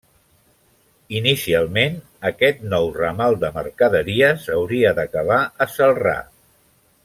Inicialment 1.19 1.99
aquest 2.29 2.65
el 2.65 2.71
nou 2.73 2.89
ramal 2.97 3.39
de 3.45 3.53
mercaderies 3.61 4.49
hauria 4.57 4.95
d'acabar 5.01 5.39
a 5.67 5.73
Celrà. 5.79 6.19